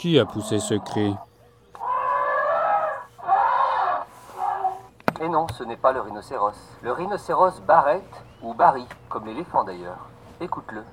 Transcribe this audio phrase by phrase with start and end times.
[0.00, 1.14] Qui a poussé ce cri
[5.20, 6.54] Et non, ce n'est pas le rhinocéros.
[6.80, 10.08] Le rhinocéros barrette ou Barry, comme l'éléphant d'ailleurs.
[10.40, 10.84] Écoute-le.